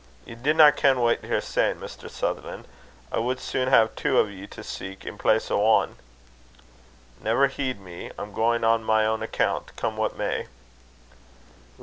"Ye 0.25 0.33
dinna 0.33 0.71
ken 0.71 0.99
what 0.99 1.23
ye're 1.23 1.39
sayin', 1.41 1.79
Mr. 1.79 2.09
Sutherlan'. 2.09 2.65
I 3.11 3.19
wad 3.19 3.39
sune 3.39 3.69
hae 3.69 3.87
twa 3.95 4.21
o' 4.21 4.25
ye 4.25 4.47
to 4.47 4.63
seek 4.63 5.05
in 5.05 5.15
place 5.19 5.51
o' 5.51 5.83
ane." 5.83 5.95
"Never 7.21 7.45
heed 7.45 7.79
me; 7.79 8.09
I'm 8.17 8.33
going 8.33 8.63
on 8.63 8.83
my 8.83 9.05
own 9.05 9.21
account, 9.21 9.75
come 9.75 9.97
what 9.97 10.17
may." 10.17 10.47